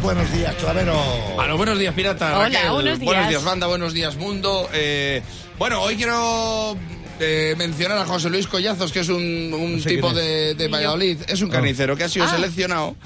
buenos 0.00 0.30
días, 0.32 0.54
Clavero. 0.56 0.94
A 1.40 1.46
los 1.46 1.56
buenos 1.56 1.78
días, 1.78 1.94
pirata. 1.94 2.38
Hola, 2.38 2.48
Raquel. 2.48 2.72
buenos 2.72 2.98
días. 2.98 3.06
Buenos 3.12 3.28
días, 3.28 3.44
banda. 3.44 3.66
Buenos 3.66 3.92
días, 3.94 4.16
mundo. 4.16 4.68
Eh, 4.72 5.22
bueno, 5.58 5.82
hoy 5.82 5.96
quiero 5.96 6.76
eh, 7.20 7.54
mencionar 7.56 7.98
a 7.98 8.04
José 8.06 8.30
Luis 8.30 8.46
Collazos, 8.46 8.92
que 8.92 9.00
es 9.00 9.08
un, 9.08 9.52
un 9.54 9.80
sé 9.80 9.90
tipo 9.90 10.12
de, 10.12 10.54
de 10.54 10.68
Valladolid. 10.68 11.18
Es 11.28 11.40
un 11.42 11.50
carnicero 11.50 11.96
que 11.96 12.04
ha 12.04 12.08
sido 12.08 12.26
Ah. 12.26 12.30
seleccionado 12.30 12.96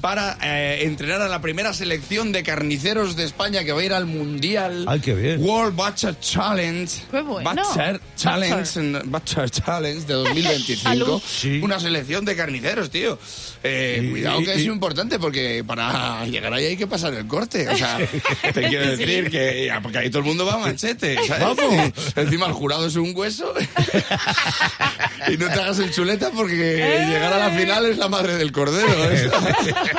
para 0.00 0.38
eh, 0.42 0.84
entrenar 0.84 1.22
a 1.22 1.28
la 1.28 1.40
primera 1.40 1.72
selección 1.72 2.32
de 2.32 2.42
carniceros 2.42 3.16
de 3.16 3.24
España 3.24 3.64
que 3.64 3.72
va 3.72 3.80
a 3.80 3.84
ir 3.84 3.92
al 3.92 4.06
Mundial. 4.06 4.84
Ay, 4.88 5.00
qué 5.00 5.14
bien. 5.14 5.42
World 5.42 5.74
Butcher 5.76 6.18
Challenge. 6.20 6.92
Qué 7.10 7.20
bueno. 7.22 7.50
Butcher 7.50 8.00
Challenge, 8.16 8.80
en- 8.80 9.10
Butcher 9.10 9.50
Challenge 9.50 10.06
de 10.06 10.14
2025. 10.14 10.82
Salud. 10.82 11.22
Sí. 11.26 11.60
Una 11.62 11.78
selección 11.80 12.24
de 12.24 12.36
carniceros, 12.36 12.90
tío. 12.90 13.18
Eh, 13.62 14.00
Y- 14.02 14.10
cuidado 14.10 14.38
que 14.40 14.44
y- 14.54 14.58
es 14.58 14.62
y- 14.62 14.66
importante 14.66 15.18
porque 15.18 15.64
para 15.66 16.24
llegar 16.26 16.52
ahí 16.52 16.66
hay 16.66 16.76
que 16.76 16.86
pasar 16.86 17.14
el 17.14 17.26
corte. 17.26 17.68
O 17.68 17.76
sea, 17.76 17.98
te 18.54 18.68
quiero 18.68 18.96
decir 18.96 19.30
que 19.30 19.66
ya, 19.66 19.80
porque 19.80 19.98
ahí 19.98 20.10
todo 20.10 20.20
el 20.20 20.26
mundo 20.26 20.44
va 20.46 20.54
a 20.54 20.58
manchete. 20.58 21.16
¿sabes? 21.26 21.56
Vamos. 21.56 21.92
Encima 22.16 22.46
el 22.46 22.52
jurado 22.52 22.86
es 22.86 22.96
un 22.96 23.12
hueso. 23.14 23.45
y 25.28 25.36
no 25.36 25.46
te 25.46 25.52
hagas 25.52 25.78
el 25.78 25.92
chuleta 25.92 26.30
porque 26.30 27.06
llegar 27.08 27.32
a 27.32 27.48
la 27.48 27.50
final 27.50 27.86
es 27.86 27.98
la 27.98 28.08
madre 28.08 28.36
del 28.36 28.52
cordero. 28.52 29.10
¿eh? 29.10 29.30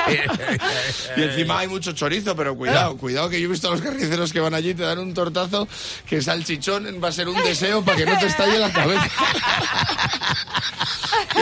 y 1.16 1.22
encima 1.22 1.60
hay 1.60 1.68
mucho 1.68 1.92
chorizo, 1.92 2.36
pero 2.36 2.56
cuidado, 2.56 2.96
cuidado 2.96 3.28
que 3.28 3.40
yo 3.40 3.46
he 3.46 3.50
visto 3.50 3.68
a 3.68 3.72
los 3.72 3.80
carniceros 3.80 4.32
que 4.32 4.40
van 4.40 4.54
allí 4.54 4.70
y 4.70 4.74
te 4.74 4.82
dan 4.82 4.98
un 4.98 5.14
tortazo 5.14 5.68
que 6.06 6.22
salchichón 6.22 6.86
va 7.02 7.08
a 7.08 7.12
ser 7.12 7.28
un 7.28 7.42
deseo 7.42 7.84
para 7.84 7.96
que 7.96 8.06
no 8.06 8.18
te 8.18 8.26
estalle 8.26 8.58
la 8.58 8.72
cabeza. 8.72 9.08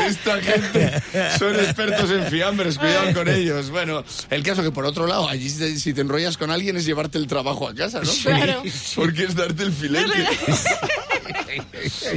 Esta 0.06 0.40
gente 0.40 1.02
son 1.38 1.56
expertos 1.56 2.10
en 2.10 2.26
fiambres, 2.26 2.78
cuidado 2.78 3.12
con 3.14 3.28
ellos. 3.28 3.70
Bueno, 3.70 4.04
el 4.30 4.42
caso 4.42 4.62
que 4.62 4.70
por 4.70 4.84
otro 4.84 5.06
lado, 5.06 5.28
allí 5.28 5.48
si 5.48 5.58
te, 5.58 5.78
si 5.78 5.94
te 5.94 6.02
enrollas 6.02 6.36
con 6.36 6.50
alguien 6.50 6.76
es 6.76 6.84
llevarte 6.84 7.18
el 7.18 7.26
trabajo 7.26 7.68
a 7.68 7.74
casa, 7.74 8.00
¿no? 8.02 8.10
Claro. 8.22 8.62
Porque 8.94 9.24
es 9.24 9.34
darte 9.34 9.62
el 9.62 9.72
filete. 9.72 10.28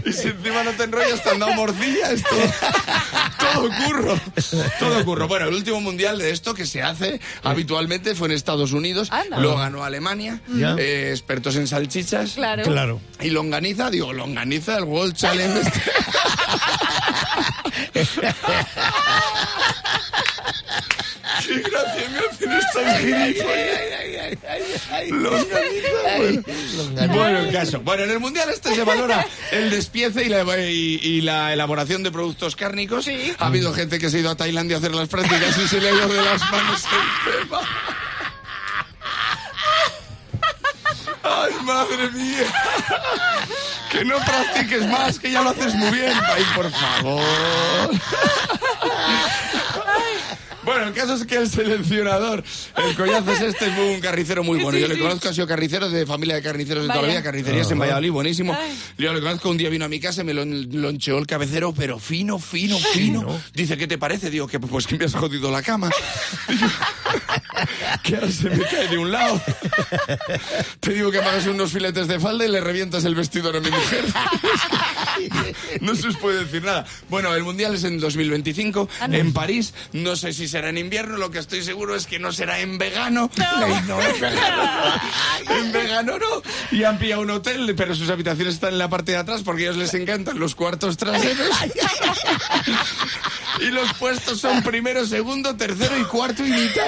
Y 0.06 0.14
si 0.14 0.28
encima 0.28 0.64
no 0.64 0.72
te 0.72 0.84
enrollas, 0.84 1.24
te 1.24 1.30
han 1.30 1.40
dado 1.40 1.54
morcilla, 1.54 2.12
esto. 2.12 2.30
Todo 3.40 3.70
curro. 3.86 4.20
Todo 4.80 5.06
curro. 5.06 5.28
Bueno, 5.28 5.48
el 5.48 5.54
último 5.54 5.80
mundial 5.82 6.18
de 6.18 6.32
esto 6.32 6.54
que 6.54 6.66
se 6.66 6.82
hace 6.82 7.20
habitualmente 7.44 8.16
fue 8.16 8.28
en 8.28 8.34
Estados 8.34 8.72
Unidos. 8.74 9.12
Anda. 9.12 9.40
Lo 9.40 9.58
ganó 9.58 9.84
Alemania. 9.84 10.40
Ya. 10.48 10.76
eh, 10.78 11.12
expertos 11.12 11.56
en 11.56 11.68
salchichas. 11.68 12.34
Claro. 12.34 12.64
Claro. 12.64 13.02
Y 13.22 13.30
longaniza, 13.30 13.90
digo, 13.90 14.14
longaniza, 14.14 14.78
el 14.78 14.84
World 14.86 15.16
Challenge. 15.16 15.62
este. 17.94 18.36
Qué 21.48 21.62
gracia 21.62 22.59
estos 22.70 22.98
gilipollas. 23.00 23.80
Longaniza, 25.10 25.90
bueno. 26.18 27.14
Bueno, 27.14 27.40
el 27.40 27.52
caso. 27.52 27.80
Bueno, 27.82 28.04
en 28.04 28.12
el 28.12 28.20
Mundial 28.20 28.50
este 28.50 28.76
se 28.76 28.84
valora 28.84 29.26
el 29.52 29.70
despiece 29.70 30.24
y 30.26 30.30
la, 30.30 30.44
y- 30.70 31.00
y 31.02 31.22
la 31.22 31.54
elaboración 31.54 32.04
de 32.04 32.12
productos 32.12 32.56
cárnicos. 32.56 33.06
Sí. 33.06 33.34
Ha 33.40 33.48
habido 33.48 33.74
gente 33.74 34.00
que 34.00 34.10
se 34.10 34.18
ha 34.18 34.20
ido 34.22 34.30
a 34.32 34.36
Tailandia 34.36 34.78
a 34.78 34.80
hacer 34.80 34.94
las 34.94 35.08
prácticas 35.08 35.58
y 35.58 35.68
se 35.68 35.80
le 35.82 35.90
ha 35.90 35.94
ido 35.94 36.08
de 36.08 36.22
las 36.22 36.42
manos 36.52 36.84
el 36.86 37.48
tema. 37.48 37.62
¡Ay, 41.24 41.54
madre 41.64 42.10
mía! 42.12 42.44
Que 43.92 44.06
no 44.06 44.18
practiques 44.20 44.86
más, 44.88 45.20
que 45.20 45.32
ya 45.32 45.42
lo 45.42 45.50
haces 45.50 45.74
muy 45.76 45.92
bien. 45.92 46.14
¡Ay, 46.28 46.44
por 46.56 46.72
favor! 46.72 47.92
Bueno, 50.80 50.94
el 50.94 50.98
caso 50.98 51.16
es 51.16 51.26
que 51.26 51.36
el 51.36 51.50
seleccionador, 51.50 52.42
el 52.78 52.96
collazo 52.96 53.34
es 53.34 53.42
este, 53.42 53.66
es 53.66 53.78
un 53.78 54.00
carnicero 54.00 54.46
muy 54.46 54.60
bueno. 54.64 54.78
Sí, 54.78 54.82
Yo 54.82 54.88
le 54.88 54.96
sí. 54.96 55.02
conozco, 55.02 55.28
ha 55.28 55.34
sido 55.34 55.46
carnicero 55.46 55.90
de 55.90 56.06
familia 56.06 56.36
de 56.36 56.42
carniceros 56.42 56.84
de 56.84 56.88
toda 56.88 57.02
la 57.02 57.08
vida, 57.10 57.22
carnicerías 57.22 57.70
en 57.70 57.80
Valladolid, 57.80 58.12
buenísimo. 58.12 58.56
Ay. 58.58 58.80
Yo 58.98 59.12
le 59.12 59.20
conozco, 59.20 59.50
un 59.50 59.58
día 59.58 59.70
vino 59.70 59.84
a 59.84 59.90
mi 59.90 60.00
casa 60.00 60.22
y 60.22 60.24
me 60.24 60.34
lo 60.34 60.46
loncheó 60.46 61.18
el 61.18 61.28
cabecero, 61.28 61.74
pero 61.74 62.00
fino, 62.00 62.40
fino, 62.40 62.78
fino. 62.80 63.42
Dice, 63.54 63.76
¿qué 63.76 63.88
te 63.88 63.98
parece? 63.98 64.30
Digo, 64.30 64.48
que 64.48 64.58
pues 64.62 64.88
que 64.88 64.98
me 64.98 65.04
has 65.04 65.16
jodido 65.16 65.52
la 65.52 65.62
cama. 65.62 65.90
Que 68.04 68.16
ahora 68.16 68.32
se 68.32 68.50
me 68.50 68.64
cae 68.64 68.88
de 68.88 68.98
un 68.98 69.12
lado. 69.12 69.42
Te 70.80 70.94
digo 70.94 71.12
que 71.12 71.20
me 71.22 71.28
hagas 71.28 71.46
unos 71.48 71.72
filetes 71.72 72.08
de 72.08 72.20
falda 72.20 72.46
y 72.46 72.48
le 72.50 72.62
revientas 72.62 73.04
el 73.06 73.16
vestidor 73.16 73.56
a 73.58 73.60
mi 73.60 73.70
mujer. 73.70 74.06
No 75.82 75.96
se 75.96 76.08
os 76.08 76.18
puede 76.18 76.46
decir 76.46 76.64
nada. 76.64 76.86
Bueno, 77.10 77.34
el 77.36 77.44
Mundial 77.44 77.76
es 77.76 77.84
en 77.84 78.00
2025, 78.00 78.88
en 79.12 79.34
París. 79.34 79.74
No 79.92 80.16
sé 80.16 80.32
si 80.32 80.48
será 80.48 80.70
en 80.70 80.78
invierno, 80.78 81.18
lo 81.18 81.30
que 81.30 81.40
estoy 81.40 81.62
seguro 81.62 81.96
es 81.96 82.08
que 82.08 82.20
no 82.20 82.32
será 82.32 82.60
en 82.60 82.78
vegano. 82.78 83.30
Ay, 83.38 83.74
no, 83.88 84.02
en 84.02 84.20
vegano 84.22 84.64
no. 84.64 85.56
En 85.56 85.72
vegano 85.72 86.20
no. 86.20 86.42
Y 86.72 86.84
han 86.84 86.98
pillado 87.00 87.22
un 87.22 87.32
hotel, 87.32 87.74
pero 87.76 87.96
sus 87.96 88.10
habitaciones 88.10 88.56
están 88.56 88.74
en 88.74 88.80
la 88.80 88.90
parte 88.90 89.12
de 89.12 89.18
atrás 89.18 89.42
porque 89.44 89.64
a 89.64 89.66
ellos 89.66 89.78
les 89.78 89.94
encantan 89.94 90.40
los 90.40 90.56
cuartos 90.56 90.96
traseros. 90.96 91.50
Y 93.60 93.72
los 93.72 93.94
puestos 93.94 94.40
son 94.40 94.64
primero, 94.64 95.06
segundo, 95.06 95.56
tercero 95.56 95.98
y 96.00 96.04
cuarto 96.04 96.46
y 96.46 96.50
mitad. 96.50 96.88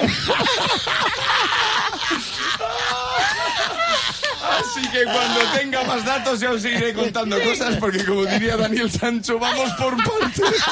Así 4.58 4.88
que 4.90 5.04
cuando 5.04 5.40
tenga 5.56 5.84
más 5.84 6.04
datos 6.04 6.40
ya 6.40 6.50
os 6.50 6.64
iré 6.64 6.92
contando 6.94 7.40
cosas 7.42 7.76
porque 7.76 8.04
como 8.04 8.24
diría 8.24 8.56
Daniel 8.56 8.90
Sancho, 8.90 9.38
vamos 9.38 9.70
por 9.72 9.96
partes. 9.96 10.62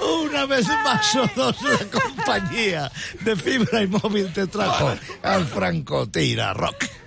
Una 0.00 0.46
vez 0.46 0.66
más 0.66 1.14
o 1.16 1.30
dos, 1.34 1.56
la 1.62 2.00
compañía 2.00 2.90
de 3.20 3.36
fibra 3.36 3.82
y 3.82 3.86
móvil 3.86 4.32
te 4.32 4.46
trajo 4.46 4.96
al 5.22 5.46
Franco 5.46 6.08
Tira 6.08 6.54
Rock. 6.54 6.99